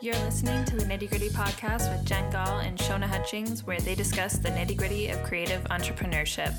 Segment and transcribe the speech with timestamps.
[0.00, 3.94] You're listening to the Nitty Gritty podcast with Jenn Gall and Siona Hutchings, where they
[3.94, 6.54] discuss the nitty gritty of creative entrepreneurship.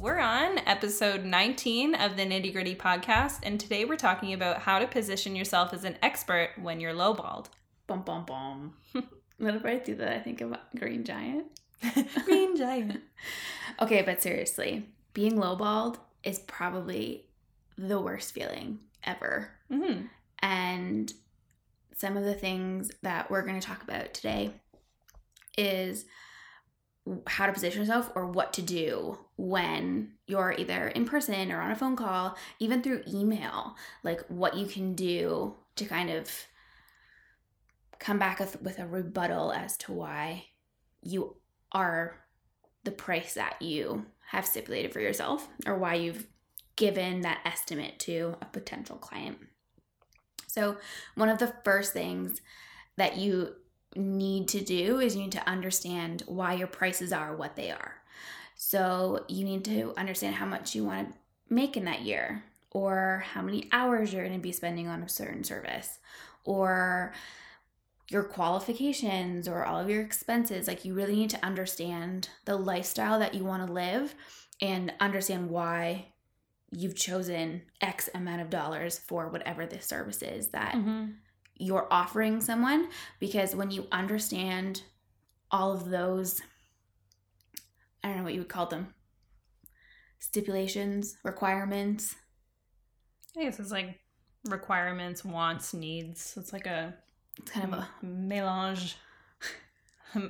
[0.00, 4.78] We're on episode 19 of the Nitty Gritty podcast, and today we're talking about how
[4.78, 7.46] to position yourself as an expert when you're lowballed.
[7.86, 8.74] Bum bum bum.
[9.38, 11.46] Whenever I do that, I think of Green Giant.
[12.24, 13.00] Green giant.
[13.80, 17.24] Okay, but seriously, being lowballed is probably
[17.78, 19.50] the worst feeling ever.
[19.70, 20.02] hmm
[20.40, 21.12] And
[21.96, 24.52] some of the things that we're going to talk about today
[25.56, 26.04] is
[27.26, 31.70] how to position yourself or what to do when you're either in person or on
[31.70, 36.30] a phone call, even through email, like what you can do to kind of
[37.98, 40.44] come back with, with a rebuttal as to why
[41.02, 41.36] you
[41.72, 42.16] are
[42.84, 46.26] the price that you have stipulated for yourself or why you've
[46.76, 49.38] given that estimate to a potential client.
[50.48, 50.76] So,
[51.14, 52.40] one of the first things
[52.96, 53.54] that you
[53.96, 57.94] need to do is you need to understand why your prices are what they are.
[58.54, 63.24] So, you need to understand how much you want to make in that year, or
[63.32, 65.98] how many hours you're going to be spending on a certain service,
[66.44, 67.12] or
[68.10, 70.68] your qualifications or all of your expenses.
[70.68, 74.14] Like, you really need to understand the lifestyle that you want to live
[74.60, 76.11] and understand why
[76.72, 81.06] you've chosen X amount of dollars for whatever the service is that hmm
[81.58, 82.88] you're offering someone.
[83.20, 84.82] Because when you understand
[85.50, 86.40] all of those,
[88.02, 88.92] I don't know what you would call them
[90.18, 92.16] stipulations, requirements.
[93.38, 94.00] I guess it's like
[94.48, 96.34] requirements, wants, needs.
[96.36, 96.94] It's like a
[97.38, 98.96] It's kind of a, melange,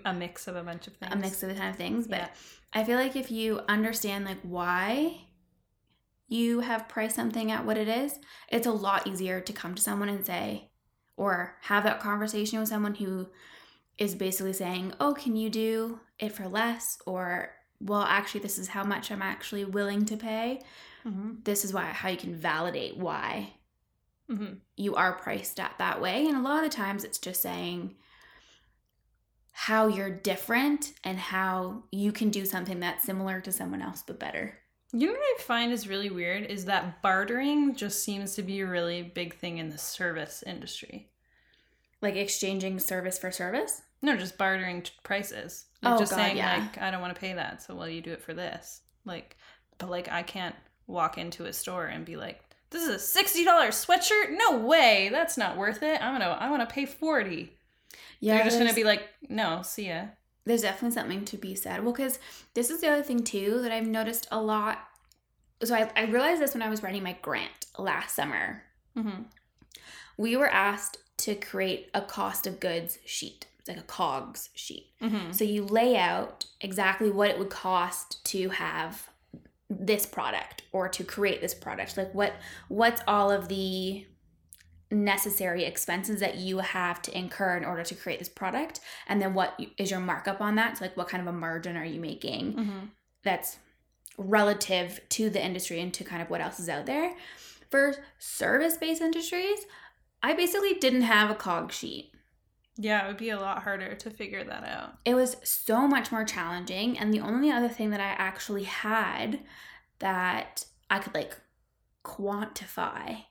[0.04, 1.12] a mix of a bunch of things.
[1.12, 2.06] a mix of the kind of things.
[2.06, 2.28] But Yeah.
[2.74, 5.20] I feel like if you understand like why
[6.32, 9.82] you have priced something at what it is, it's a lot easier to come to
[9.82, 10.70] someone and say,
[11.16, 13.28] or have that conversation with someone who
[13.98, 16.98] is basically saying, Oh, can you do it for less?
[17.06, 20.62] Or, well, actually, this is how much I'm actually willing to pay.
[21.04, 23.54] hmm This is why how you can validate why
[24.28, 26.26] hmm you are priced at that way.
[26.26, 27.96] And a lot of the times it's just saying
[29.52, 34.18] how you're different and how you can do something that's similar to someone else but
[34.18, 34.58] better.
[34.94, 38.60] You know what I find is really weird is that bartering just seems to be
[38.60, 41.08] a really big thing in the service industry.
[42.02, 43.82] Like exchanging service for service.
[44.02, 45.66] No, just bartering t- prices.
[45.82, 46.58] Like Oh, just God, saying yeah.
[46.58, 48.82] like I don't want to pay that, so well you do it for this.
[49.04, 49.36] Like
[49.78, 50.54] but like I can't
[50.86, 54.36] walk into a store and be like, This is a sixty dollar sweatshirt?
[54.36, 55.08] No way.
[55.10, 56.02] That's not worth it.
[56.02, 57.56] I'm gonna I wanna pay forty.
[58.20, 60.06] Yeah, They're just gonna be like, No, see ya.
[60.44, 61.82] There's definitely something to be said.
[61.84, 62.18] Well, because
[62.54, 64.78] this is the other thing too that I've noticed a lot.
[65.62, 68.64] So I, I realized this when I was writing my grant last summer.
[68.96, 69.22] hmm
[70.16, 73.46] We were asked to create a cost of goods sheet.
[73.60, 74.90] It's like a COGS sheet.
[75.00, 79.08] hmm So you lay out exactly what it would cost to have
[79.70, 81.96] this product or to create this product.
[81.96, 82.34] Like what
[82.68, 84.06] what's all of the
[84.92, 89.34] necessary expenses that you have to incur in order to create this product and then
[89.34, 90.78] what is your markup on that?
[90.78, 92.78] So like what kind of a margin are you making hmm
[93.24, 93.58] that's
[94.18, 97.14] relative to the industry and to kind of what else is out there.
[97.70, 99.60] For service-based industries,
[100.22, 102.12] I basically didn't have a cog sheet.
[102.76, 104.94] Yeah, it would be a lot harder to figure that out.
[105.04, 109.40] it was so much more challenging and the only other thing that i actually had
[110.00, 111.36] that i could like
[112.04, 113.24] quantify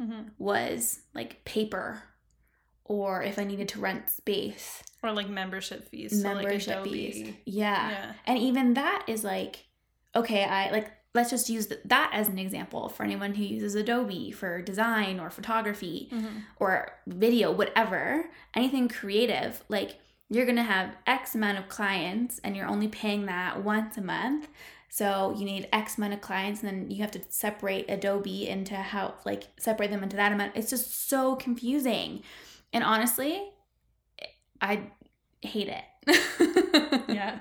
[0.00, 2.02] hmm was like paper
[2.84, 6.20] or if i needed to rent space Or like membership fees.
[6.22, 6.90] so, like, membership Adobe.
[6.90, 7.90] fees yeah.
[7.90, 8.12] Yeah.
[8.26, 9.64] and even that is like
[10.14, 14.30] okay i like let's just use that as an example for anyone who uses adobe
[14.32, 21.34] for design or photography hmm or video, whatever, anything creative, like you're gonna have X
[21.34, 24.48] amount of clients and you're only paying that once a month.
[24.88, 28.74] So you need X amount of clients, and then you have to separate Adobe into
[28.76, 30.52] how, like, separate them into that amount.
[30.54, 32.22] It's just so confusing.
[32.72, 33.42] And honestly,
[34.60, 34.80] I
[35.42, 35.84] hate it.
[37.08, 37.38] Yeah.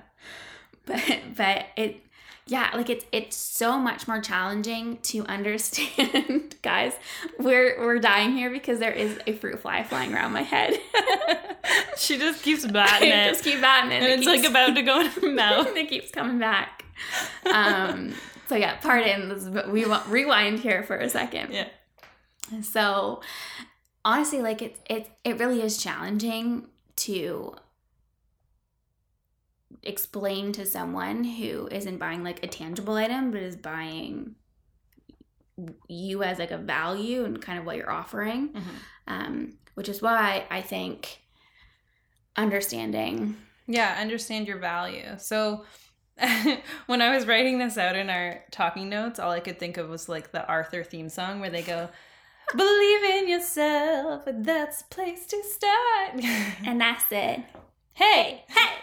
[0.86, 1.01] but
[1.36, 2.01] but it
[2.47, 6.94] yeah like it's it's so much more challenging to understand guys
[7.39, 10.80] we're we're dying here because there is a fruit fly flying around my head
[11.98, 13.30] she just keeps batting I it.
[13.31, 15.75] just keep batting it and It it's like about to go in her mouth.
[15.75, 16.75] it keeps coming back
[17.53, 18.13] um
[18.47, 21.68] so yeah pardon is- we want rewind here for a second Yeah.
[22.62, 23.21] so
[24.03, 27.56] honestly like it's it it really is challenging to
[29.83, 34.36] explain to someone who isn't buying like a tangible item but is buying
[35.88, 38.62] you as like a value and kind of what you're offering Mhm.
[39.07, 41.21] um, which is why i think
[42.36, 43.38] understanding
[43.68, 45.18] Yeah, understand your value.
[45.18, 45.65] So
[46.85, 49.89] when I was writing this out in our talking notes, all I could think of
[49.89, 51.89] was like the Arthur theme song where they go,
[52.56, 56.23] Believe in yourself, that's place to start.
[56.65, 57.44] and that's it
[57.95, 58.44] hey!
[58.47, 58.75] hey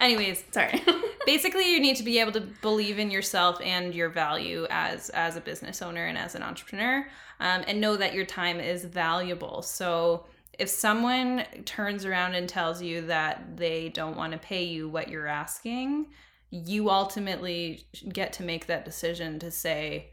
[0.00, 0.80] Anyways, sorry
[1.26, 5.36] basically you need to be able to believe in yourself and your value as as
[5.36, 7.06] a business owner and as an entrepreneur
[7.40, 10.26] um, and know that your time is valuable so
[10.58, 15.08] if someone turns around and tells you that they don't want to pay you what
[15.08, 16.06] you're asking
[16.50, 20.10] you ultimately get to make that decision to say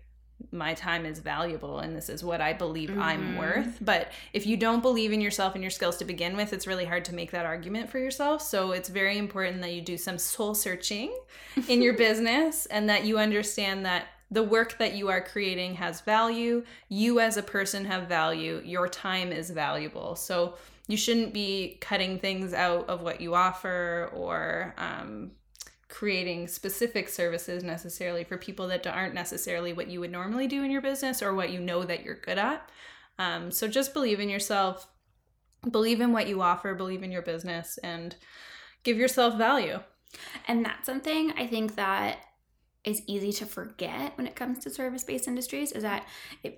[0.52, 3.38] my time is valuable and this is what I believe I'm Mhm.
[3.38, 3.78] worth.
[3.80, 6.84] But if you don't believe in yourself and your skills to begin with, it's really
[6.86, 8.42] hard to make that argument for yourself.
[8.42, 11.18] So it's very important that you do some soul searching
[11.70, 16.02] in your business and that you understand that the work that you are creating has
[16.02, 16.66] value.
[16.90, 18.62] You as a person have value.
[18.66, 20.18] Your time is valuable.
[20.18, 20.56] So
[20.88, 25.32] you shouldn't be cutting things out of what you offer or um,
[25.96, 30.70] creating specific services necessarily for people that aren't necessarily what you would normally do in
[30.70, 32.70] your business or what you know that you're good at.
[33.18, 34.90] Um, so just believe in yourself,
[35.72, 38.14] believe in what you offer, believe in your business, and
[38.84, 39.80] give yourself value.
[40.50, 42.18] And that's something I think that
[42.84, 46.06] is easy to forget when it comes to service-based industries is that
[46.44, 46.56] if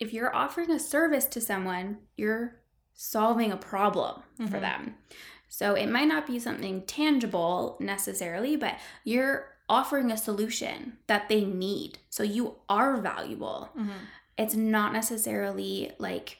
[0.00, 2.60] if you're offering a service to someone, you're
[2.94, 4.60] solving a problem for Mhm.
[4.60, 4.94] them.
[5.54, 11.44] So it might not be something tangible necessarily, but you're offering a solution that they
[11.44, 11.98] need.
[12.08, 13.68] So you are valuable.
[14.38, 16.38] It's not necessarily like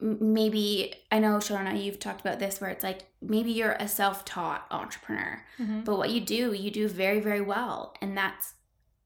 [0.00, 4.66] maybe I know Siona, you've talked about this where it's like maybe you're a self-taught
[4.70, 5.84] entrepreneur Mhm.
[5.84, 8.54] but what you do you do very very well and that's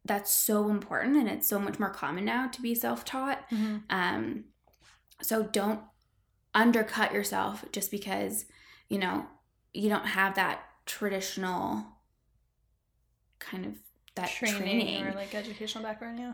[0.06, 3.82] that's so important and it's so much more common now to be self-taught Mhm.
[3.90, 4.44] um
[5.20, 5.80] so don't
[6.54, 8.46] undercut yourself just because
[8.88, 9.26] you know
[9.72, 11.84] you don't have that traditional
[13.38, 13.72] kind of
[14.14, 16.32] that training, training, or like educational background, yeah.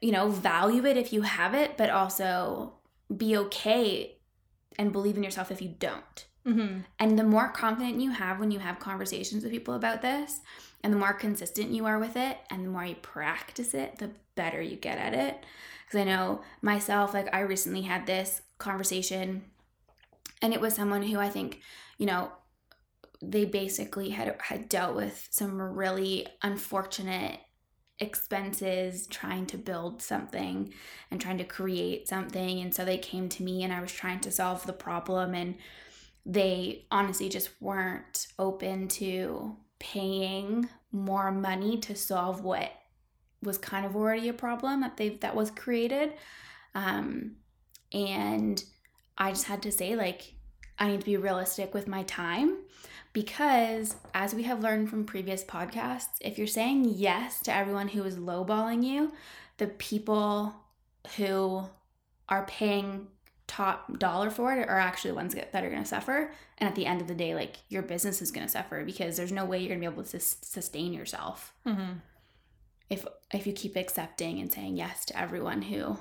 [0.00, 2.74] you know value it if you have it but also
[3.14, 4.16] be okay
[4.78, 6.80] and believe in yourself if you don't Mm-hmm.
[6.98, 10.40] and the more confident you have when you have conversations with people about this,
[10.82, 14.10] and the more consistent you are with it, and the more you practice it, the
[14.34, 15.42] better you get at it.
[15.86, 19.44] Because I know myself, like I recently had this conversation,
[20.44, 21.62] and it was someone who I think,
[21.96, 22.30] you know,
[23.22, 27.40] they basically had had dealt with some really unfortunate
[27.98, 30.74] expenses trying to build something
[31.10, 32.60] and trying to create something.
[32.60, 35.34] And so they came to me and I was trying to solve the problem.
[35.34, 35.54] And
[36.26, 42.70] they honestly just weren't open to paying more money to solve what
[43.42, 46.12] was kind of already a problem that they that was created.
[46.74, 47.36] Um
[47.94, 48.62] and
[49.16, 50.33] i just had to say like
[50.78, 52.56] i need to be realistic with my time
[53.12, 58.02] because as we have learned from previous podcasts if you're saying yes to everyone who
[58.04, 59.12] is lowballing you
[59.58, 60.54] the people
[61.16, 61.64] who
[62.28, 63.06] are paying
[63.46, 66.32] top dollar for it are actually the ones that are going to suffer.
[66.58, 69.16] And at the end of the day like your business is going to suffer because
[69.16, 71.52] there's no way you're going to be able to sustain yourself.
[71.66, 71.98] Mm-hmm.
[72.90, 75.98] if if you keep accepting and saying yes to everyone who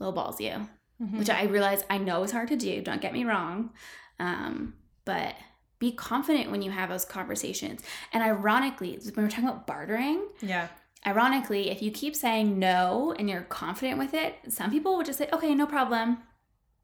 [0.00, 0.68] lowballs you
[1.00, 1.18] Mm-hmm.
[1.18, 3.70] which i realize i know is hard to do don't get me wrong
[4.18, 4.74] um,
[5.04, 5.34] but
[5.78, 10.66] be confident when you have those conversations and ironically when we're talking about bartering yeah.
[11.06, 15.18] ironically, if you keep saying no and you're confident with it, some people will just
[15.18, 16.18] say, okay, no problem.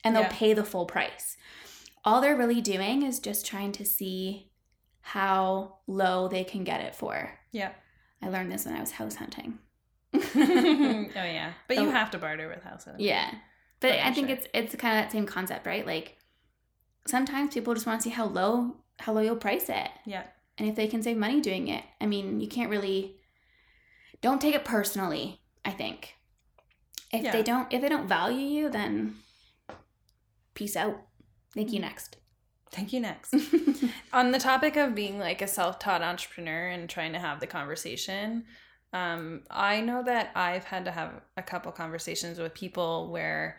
[0.05, 0.29] And they'll Yeah.
[0.33, 1.37] pay the full price.
[2.05, 4.53] All they're really doing is just trying to see
[5.01, 7.37] how low they can get it for.
[7.51, 7.73] Yeah.
[8.23, 9.59] I learned this when I was house hunting.
[10.15, 11.53] oh yeah.
[11.67, 11.91] But you Oh.
[11.91, 12.95] have to barter with houses.
[12.99, 13.35] yeah.
[13.85, 14.37] But I think sure.
[14.37, 15.87] it's it's kind of that same concept, right?
[15.87, 16.17] Like
[17.07, 19.91] sometimes people just want to see how low how low you'll price it.
[20.07, 20.25] Yeah.
[20.59, 23.17] and if they can save money doing it i mean you can't really
[24.21, 26.15] don't take it personally i think
[27.13, 27.33] if Yeah.
[27.33, 29.17] they don't if they don't value you then
[30.55, 30.97] peace out
[31.55, 31.89] thank you mm-hmm.
[31.89, 32.17] next
[32.71, 33.33] Thank you next.
[34.13, 38.47] on the topic of being like a self-taught entrepreneur and trying to have the conversation
[38.95, 43.59] um, i know that i've had to have a couple conversations with people where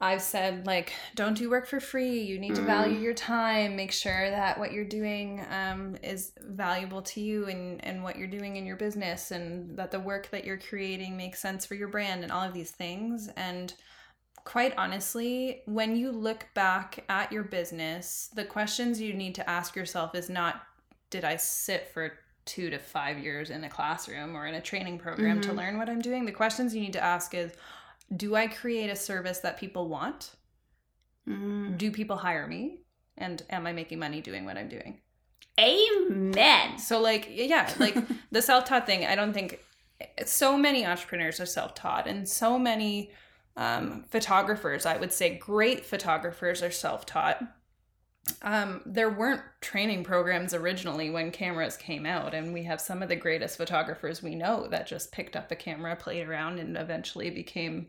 [0.00, 2.20] i've said like don't do work for free.
[2.20, 2.66] You need to Mm.
[2.66, 3.76] value your time.
[3.76, 8.26] Make sure that what you're doing um, is valuable to you and, and what you're
[8.38, 11.88] doing in your business and that the work that you're creating makes sense for your
[11.88, 13.28] brand and all of these things.
[13.36, 13.74] And
[14.44, 19.76] quite honestly, when you look back at your business, the questions you need to ask
[19.76, 20.62] yourself is not,
[21.10, 22.12] did I sit for
[22.44, 25.56] two to five years in a classroom or in a training program to Mhm.
[25.56, 26.24] learn what I'm doing.
[26.24, 27.52] The questions you need to ask is
[28.14, 30.34] do I create a service that people want?
[31.28, 31.78] Mm.
[31.78, 32.80] Do people hire me?
[33.16, 35.00] And am I making money doing what I'm doing?
[35.60, 36.78] Amen.
[36.78, 37.94] So, like, yeah, like
[38.32, 39.60] the self taught thing, I don't think
[40.24, 43.12] so many entrepreneurs are self taught, and so many
[43.56, 47.42] um, photographers, I would say great photographers, are self taught.
[48.42, 53.08] Um, there weren't training programs originally when cameras came out, and we have some of
[53.08, 57.30] the greatest photographers we know that just picked up a camera, played around, and eventually
[57.30, 57.88] became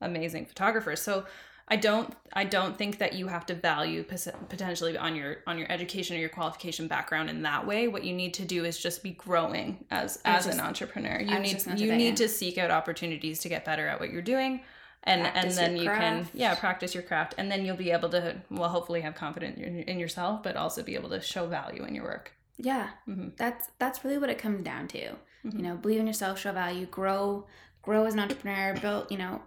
[0.00, 1.00] amazing photographers.
[1.00, 1.24] So
[1.70, 5.70] I don't I don't think that you have to value potentially on your on your
[5.70, 7.88] education or your qualification background in that way.
[7.88, 11.18] What you need to do is just be growing as as an just- entrepreneur.
[11.18, 13.86] I You need just gonna say you need to seek out opportunities to get better
[13.86, 14.62] at what you're doing.
[15.04, 18.08] And Practice and then you can yeah practice your craft and then you'll be able
[18.10, 21.84] to well hopefully have confidence in, in yourself but also be able to show value
[21.84, 22.32] in your work.
[22.56, 23.36] Yeah, Mhm.
[23.36, 25.14] that's that's really what it comes down to.
[25.44, 25.54] Mhm.
[25.54, 27.46] You know, believe in yourself, show value, grow,
[27.82, 29.10] grow as an entrepreneur, build.
[29.10, 29.42] You know,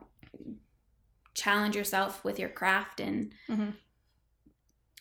[1.34, 3.74] challenge yourself with your craft, and Mhm.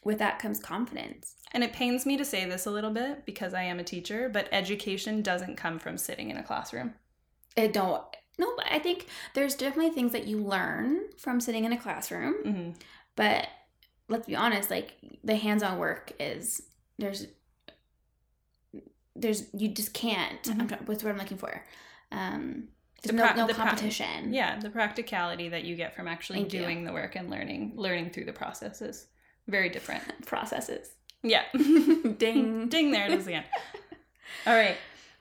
[0.04, 1.36] with that comes confidence.
[1.52, 4.28] And it pains me to say this a little bit because I am a teacher,
[4.28, 6.94] but education doesn't come from sitting in a classroom.
[7.56, 8.04] It don't.
[8.40, 12.34] No, but I think there's definitely things that you learn from sitting in a classroom.
[12.42, 12.70] hmm
[13.16, 13.46] But
[14.08, 16.62] let's be honest, like the hands-on work is
[16.98, 17.26] there's
[19.16, 20.48] there's you just can't.
[20.48, 20.68] I'm Mhm.
[20.68, 21.64] trying, what's what I'm looking for?
[22.12, 22.68] Um,
[23.02, 24.32] there's no, pra- no the pra- competition.
[24.32, 26.60] Yeah, the practicality that you get from actually Thank you.
[26.60, 29.06] doing the work and learning learning through the process is
[29.48, 30.02] very different.
[30.26, 30.88] processes.
[31.22, 31.42] Yeah.
[31.52, 32.68] Ding.
[32.68, 33.44] Ding there it is again.
[34.46, 34.76] All right.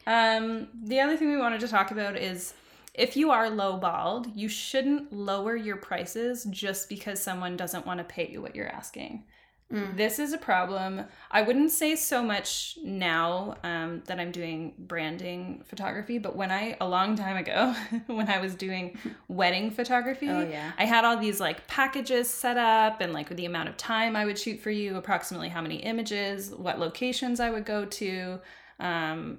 [0.07, 2.53] Um the other thing we wanted to talk about is
[2.93, 8.03] if you are lowballed, you shouldn't lower your prices just because someone doesn't want to
[8.03, 9.23] pay you what you're asking.
[9.71, 9.95] Mm.
[9.95, 11.05] This is a problem.
[11.29, 16.75] I wouldn't say so much now um, that I'm doing branding photography, but when I,
[16.81, 17.75] a long time ago,
[18.07, 20.71] when I was doing wedding photography, Oh yeah.
[20.77, 24.25] I had all these like packages set up and like the amount of time I
[24.25, 28.39] would shoot for you, approximately how many images, what locations I would go to,
[28.79, 29.37] um,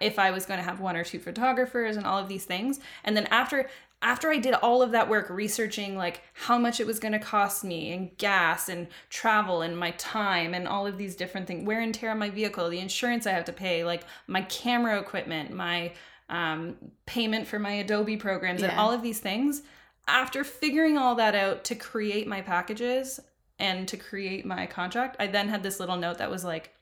[0.00, 2.80] if I was going to have one or two photographers and all of these things.
[3.04, 3.68] And then after
[4.00, 7.18] after I did all of that work researching like how much it was going to
[7.18, 11.66] cost me and gas and travel and my time and all of these different things,
[11.66, 15.00] wear and tear on my vehicle, the insurance I have to pay, like my camera
[15.00, 15.92] equipment, my
[16.28, 19.62] um, payment for my Adobe programs and all of these things.
[20.06, 23.18] After figuring all that out to create my packages
[23.58, 26.72] and to create my contract, I then had this little note that was like,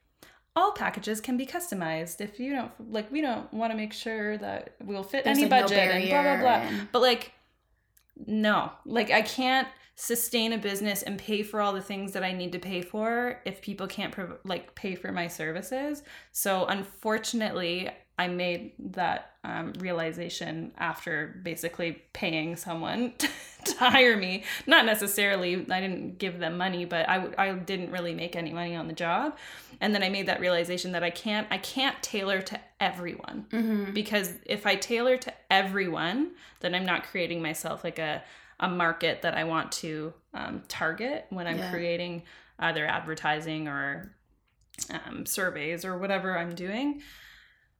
[0.56, 4.38] all packages can be customized if you don't like we don't want to make sure
[4.38, 6.68] that we'll fit There's, any like, no budget and blah blah blah.
[6.68, 7.32] and- but like
[8.26, 8.72] no.
[8.86, 12.52] Like i can't sustain a business and pay for all the things that i need
[12.52, 16.02] to pay for if people can't prov- like pay for my services.
[16.32, 23.12] So unfortunately i made that um, realization after basically paying someone
[23.64, 28.14] to hire me not necessarily i didn't give them money but I, I didn't really
[28.14, 29.36] make any money on the job
[29.80, 33.94] and then i made that realization that i can't i can't tailor to everyone Mhm.
[33.94, 38.22] because if I tailor to everyone, then I'm not creating myself like a
[38.60, 41.70] a market that I want to um, target when I'm Yeah.
[41.70, 42.22] creating
[42.58, 44.14] either advertising or
[44.90, 47.00] um, surveys or whatever I'm doing.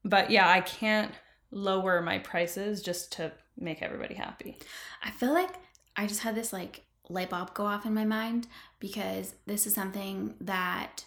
[0.09, 1.13] But yeah, I can't
[1.51, 4.59] lower my prices just to make everybody happy.
[5.03, 5.51] I feel like
[5.97, 8.47] I just had this like light bulb go off in my mind
[8.79, 11.05] because this is something that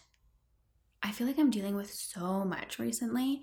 [1.01, 3.41] I feel like I'm dealing with so much recently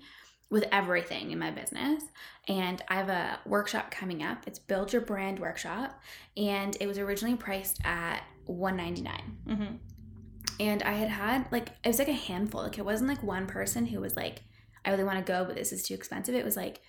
[0.49, 2.03] with everything in my business.
[2.47, 4.43] And I have a workshop coming up.
[4.45, 5.99] It's Build Your Brand Workshop.
[6.37, 9.37] And it was originally priced at 199.
[9.47, 9.75] Mm-hmm.
[10.59, 12.61] And I had had like, it was like a handful.
[12.61, 14.43] Like, it wasn't like one person who was like,
[14.85, 16.35] I really want to go, but this is too expensive.
[16.35, 16.81] It was like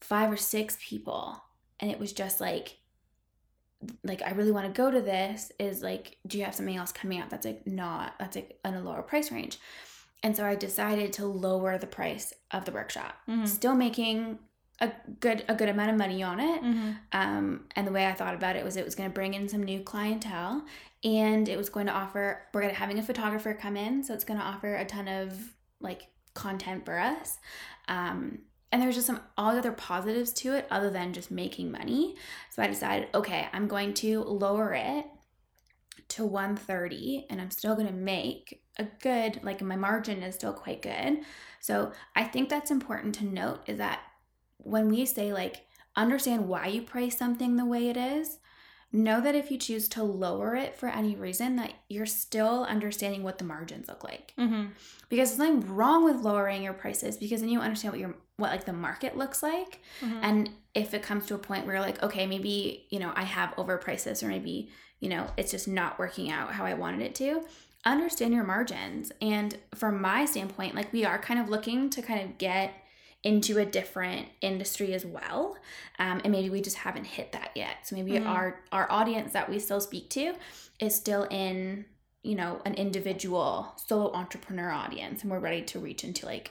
[0.00, 1.42] five or six people.
[1.80, 2.78] And it was just like,
[4.02, 6.92] like I really want to go to this is like do you have something else
[6.92, 9.58] coming up that's like not that's like in a lower price range
[10.22, 13.44] and so I decided to lower the price of the workshop Mm-hmm.
[13.44, 14.38] still making
[14.80, 16.90] a good a good amount of money on it Mm-hmm.
[17.12, 19.46] um, and the way I thought about it was it was going to bring in
[19.46, 20.64] some new clientele
[21.04, 24.14] and it was going to offer we're going to having a photographer come in so
[24.14, 25.38] it's going to offer a ton of
[25.80, 27.38] like content for us.
[27.88, 28.38] Um,
[28.70, 32.16] and there's just some all the other positives to it other than just making money.
[32.50, 35.06] So I decided okay I'm going to lower it
[36.08, 40.52] to 130 and I'm still going to make a good like my margin is still
[40.52, 41.20] quite good.
[41.60, 44.00] So I think that's important to note is that
[44.58, 45.66] when we say like
[45.96, 48.38] understand why you price something the way it is
[48.96, 53.22] know that if you choose to lower it for any reason, that you're still understanding
[53.22, 54.32] what the margins look like.
[54.38, 54.66] Mm-hmm.
[55.08, 58.50] Because there's nothing wrong with lowering your prices because then you understand what your what
[58.50, 59.80] like the market looks like.
[60.00, 60.18] Mm-hmm.
[60.22, 63.24] And if it comes to a point where you're like, okay, maybe, you know, I
[63.24, 67.02] have overpriced this or maybe, you know, it's just not working out how I wanted
[67.02, 67.44] it to,
[67.84, 69.10] understand your margins.
[69.22, 72.74] And from my standpoint, like we are kind of looking to kind of get
[73.22, 75.56] into a different industry as well
[75.98, 78.26] um, and maybe we just haven't hit that yet so maybe Mhm.
[78.26, 80.34] our our audience that we still speak to
[80.80, 81.84] is still in
[82.22, 86.50] you know an individual solo entrepreneur audience and we're ready to reach into like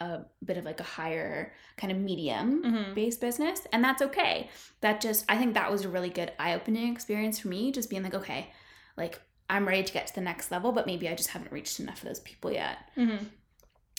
[0.00, 2.94] a bit of like a higher kind of medium Mhm.
[2.94, 6.92] based business and that's okay that just i think that was a really good eye-opening
[6.92, 8.48] experience for me just being like okay
[8.96, 11.78] like i'm ready to get to the next level but maybe i just haven't reached
[11.80, 13.24] enough of those people yet Mm-hmm.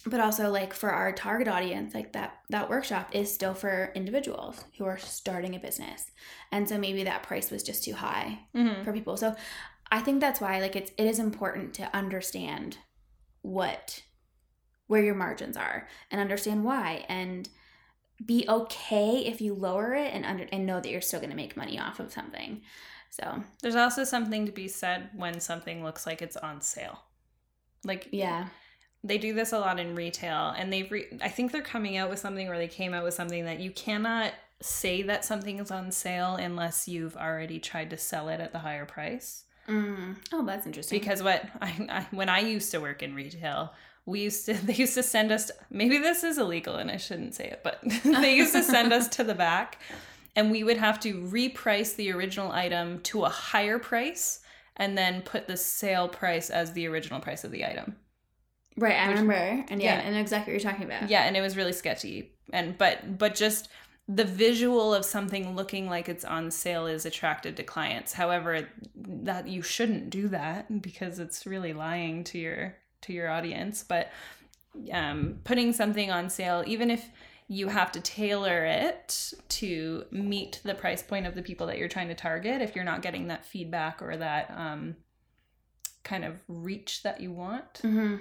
[0.06, 4.64] But also like for our target audience like that that workshop is still for individuals
[4.78, 6.12] who are starting a business.
[6.52, 8.84] And so maybe that price was just too high Mm-hmm.
[8.84, 9.18] for people.
[9.18, 9.36] So
[9.92, 12.78] i think that's why like it's it is important to understand
[13.44, 14.02] what
[14.88, 17.06] where your margins are and understand why.
[17.10, 17.50] And
[18.26, 21.36] be okay if you lower it and under and know that you're still going to
[21.36, 22.62] make money off of something.
[23.10, 27.00] So There's also something to be said when something looks like it's on sale.
[27.84, 28.48] Like yeah
[29.06, 32.10] they do this a lot in retail and they've re- i think they're coming out
[32.10, 35.72] with something where they came out with something that you cannot say that something is
[35.72, 39.44] on sale unless you've already tried to sell it at the higher price.
[39.68, 40.18] Mm.
[40.32, 41.00] oh that's interesting.
[41.00, 43.74] Because what I, I when i used to work in retail
[44.06, 47.36] we used to they used to send us maybe this is illegal and i shouldn't
[47.36, 49.82] say it but they used to send us to the back
[50.36, 54.42] and we would have to reprice the original item to a higher price
[54.78, 57.96] and then put the sale price as the original price of the item
[58.78, 59.34] right i remember.
[59.70, 60.02] And yeah, yeah.
[60.02, 61.10] and exactly what you're talking about.
[61.10, 62.32] Yeah and it was really sketchy.
[62.52, 63.70] And but but just
[64.08, 68.14] the visual of something looking like it's on sale is attracted to clients.
[68.14, 73.84] However that you shouldn't do that because it's really lying to your to your audience.
[73.84, 74.12] But
[74.92, 77.10] um, putting something on sale even if
[77.48, 81.88] you have to tailor it to meet the price point of the people that you're
[81.88, 84.96] trying to target if you're not getting that feedback or that um,
[86.04, 88.16] kind of reach that you want hmm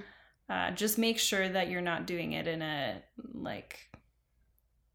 [0.49, 3.03] uh, just make sure that you're not doing it in a
[3.33, 3.79] like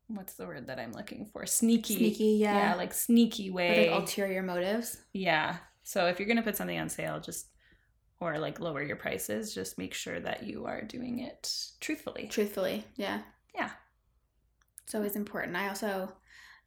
[0.07, 1.45] what's the word that i'm looking for?
[1.45, 1.95] Sneaky.
[1.95, 3.89] Sneaky yeah, yeah like sneaky With, way.
[3.89, 4.97] like ulterior motives.
[5.13, 5.57] Yeah.
[5.83, 7.47] So if you're gonna put something on sale just
[8.19, 12.27] or like lower your prices just make sure that you are doing it truthfully.
[12.29, 13.21] Truthfully yeah.
[13.55, 13.71] Yeah.
[14.83, 15.57] it's always important.
[15.57, 16.13] I also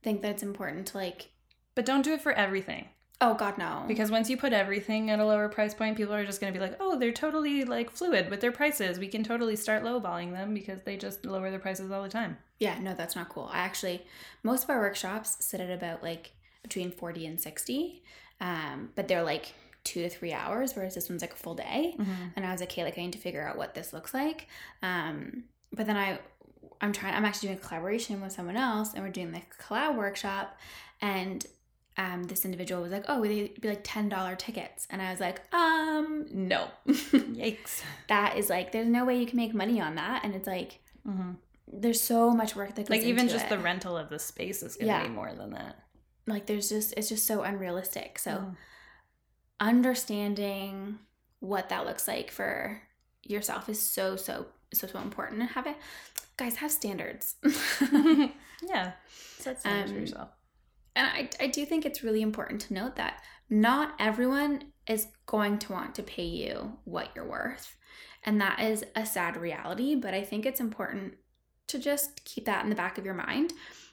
[0.03, 1.31] think that it's important to like
[1.75, 2.89] but don't do it for everything
[3.21, 6.27] oh god no because once you put everything at a lower price point people are
[6.27, 9.23] just going to be like oh they're totally like fluid with their prices we can
[9.23, 12.95] totally start lowballing them because they just lower their prices all the time yeah no
[12.95, 14.03] that's not cool i actually
[14.43, 18.03] most of our workshops sit at about like between 40 and 60
[18.41, 21.97] um but they're like two to three hours whereas this one's like a full day
[22.37, 24.47] and I was like, okay, like I need to figure out what this looks like.
[24.83, 26.19] Um, but then I,
[26.81, 27.15] I'm trying.
[27.15, 30.59] I'm actually doing a collaboration with someone else, and we're doing the collab workshop.
[31.01, 31.45] And
[31.97, 35.21] um, this individual was like, oh, they'd be like ten dollar tickets, and I was
[35.21, 39.95] like, um, no, yikes that is like, there's no way you can make money on
[39.97, 41.33] that, and it's like, mm-hmm.
[41.73, 43.49] there's so much work that goes like even just it.
[43.51, 45.03] the rental of the space is gonna Yeah.
[45.05, 45.77] be more than that
[46.27, 48.19] like there's just it's just so unrealistic.
[48.19, 48.57] So Mm.
[49.61, 50.99] understanding
[51.41, 52.81] what that looks like for
[53.23, 55.77] yourself is so so so so important and have it
[56.37, 57.35] guys have standards
[58.63, 58.93] yeah
[59.39, 60.29] set standards for Um, yourself
[60.95, 65.59] and I, I do think it's really important to note that not everyone is going
[65.61, 67.77] to want to pay you what you're worth.
[68.25, 71.15] And that is a sad reality but i think it's important
[71.69, 73.53] to just keep that in the back of your mind.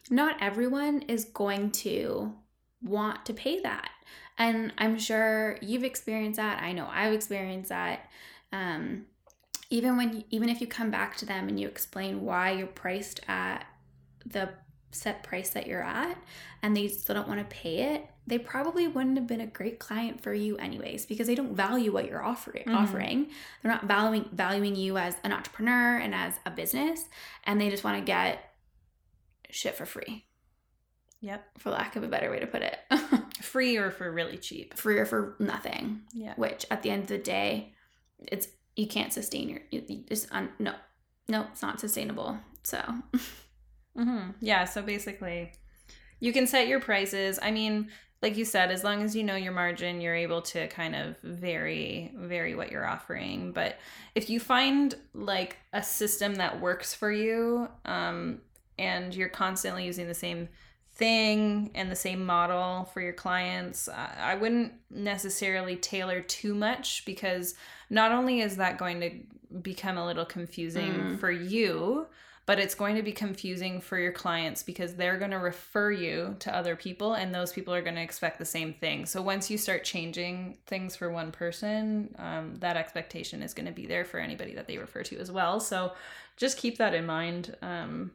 [0.09, 2.33] Not everyone is going to
[2.81, 3.89] want to pay that.
[4.37, 6.61] And i'm sure you've experienced that.
[6.61, 8.09] I know i've experienced that.
[8.51, 9.05] Um,
[9.69, 13.21] even when even if you come back to them and you explain why you're priced
[13.27, 13.65] at
[14.25, 14.49] the
[14.91, 16.17] set price that you're at
[16.63, 19.79] and they still don't want to pay it they probably wouldn't have been a great
[19.79, 22.75] client for you anyways because they don't value what you're offering Mhm.
[22.75, 23.29] offering.
[23.63, 27.05] They're not valuing valuing you as an entrepreneur and as a business
[27.45, 28.53] and they just want to get
[29.49, 30.25] shit for free.
[31.21, 31.59] Yep.
[31.59, 32.77] For lack of a better way to put it.
[33.41, 34.75] Free or for really cheap.
[34.75, 36.01] Free or for nothing.
[36.13, 36.33] Yeah.
[36.35, 37.73] Which at the end of the day
[38.19, 40.75] it's you can't sustain your you- you- it's un, no
[41.27, 42.39] no it's not sustainable.
[42.63, 42.79] So
[43.95, 45.51] hmm Yeah, so basically,
[46.19, 47.39] you can set your prices.
[47.41, 47.89] I mean,
[48.21, 51.17] like you said, as long as you know your margin, you're able to kind of
[51.23, 53.51] vary vary what you're offering.
[53.53, 53.77] But
[54.15, 58.41] if you find like a system that works for you, um,
[58.77, 60.49] and you're constantly using the same
[60.95, 67.05] thing and the same model for your clients, I I wouldn't necessarily tailor too much
[67.05, 67.55] because
[67.89, 69.11] not only is that going to
[69.61, 71.19] become a little confusing Mm.
[71.19, 72.07] for you,
[72.49, 76.35] but it's going to be confusing for your clients because they're going to refer you
[76.39, 79.05] to other people and those people are going to expect the same thing.
[79.05, 83.71] So once you start changing things for one person, um, that expectation is going to
[83.71, 85.59] be there for anybody that they refer to as well.
[85.59, 85.91] So
[86.37, 87.55] just keep that in mind.
[87.61, 88.13] Um,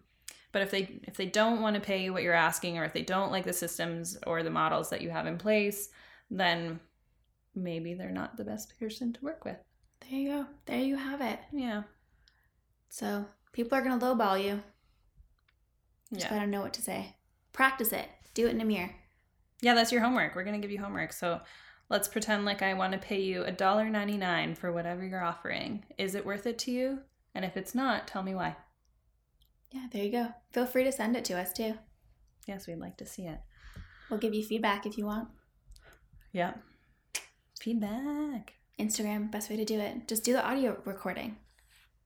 [0.51, 2.93] but if they if they don't want to pay you what you're asking or if
[2.93, 5.91] they don't like the systems or the models that you have in place,
[6.29, 6.81] then
[7.55, 9.59] maybe they're not the best person to work with.
[10.01, 10.47] There you go.
[10.67, 11.39] There you have it.
[11.53, 11.85] Yeah.
[12.89, 14.63] So people are gonna lowball you.
[16.13, 16.35] Just Yeah.
[16.35, 17.17] gotta know what to say.
[17.53, 18.09] Practice it.
[18.35, 18.95] Do it in a mirror.
[19.63, 20.35] Yeah, that's your homework.
[20.35, 21.13] We're gonna give you homework.
[21.13, 21.41] So
[21.89, 25.85] let's pretend like I want to pay you $1.99 for whatever you're offering.
[25.97, 27.01] Is it worth it to you?
[27.35, 28.57] And if it's not, tell me why.
[29.71, 30.35] Yeah, there you go.
[30.53, 31.79] Feel free to send it to us too.
[32.47, 33.41] Yes, we'd like to see it.
[34.11, 35.29] We'll give you feedback if you want.
[36.33, 36.55] Yeah.
[37.61, 38.55] Feedback.
[38.79, 40.07] Instagram, best way to do it.
[40.09, 41.39] Just do the audio recording.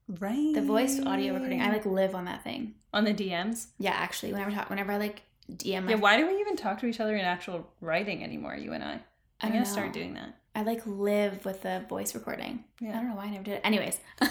[0.09, 0.55] Right.
[0.55, 1.61] The voice audio recording.
[1.61, 2.75] I like live on that thing.
[2.95, 3.67] on the DMs.
[3.79, 6.81] Yeah, actually, whenever talk, whenever I like DM my Yeah, why do we even talk
[6.81, 8.93] to each other in actual writing anymore, you and I?
[8.93, 8.95] I
[9.43, 10.35] I'm don't gonna start doing that.
[10.55, 12.65] I like live with the voice recording.
[12.81, 12.91] Yeah.
[12.91, 13.61] I don't know why I never did it.
[13.65, 14.01] Anyways.
[14.21, 14.31] all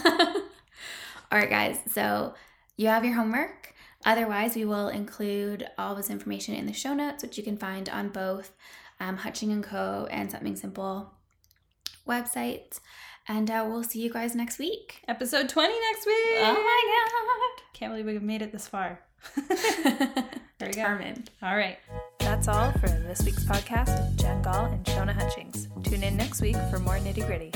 [1.32, 1.80] right, guys.
[1.92, 2.34] So
[2.76, 3.74] you have your homework.
[4.06, 7.88] Otherwise, we will include all this information in the show notes, which you can find
[7.90, 8.52] on both
[9.00, 10.08] um, Hutching and Co.
[10.10, 11.14] and Something Simple
[12.08, 12.80] websites.
[13.28, 15.02] And uh, we'll see you guys next week.
[15.08, 16.16] Episode 20 next week.
[16.40, 17.64] Oh my God.
[17.74, 19.00] Can't believe we've made it this far.
[20.60, 20.82] There we go.
[20.82, 21.30] Determined.
[21.44, 21.78] All right.
[22.18, 25.68] That's all for this week's podcast with Jenn Gall and Siona Hutchings.
[25.84, 27.52] Tune in next week for more nitty gritty.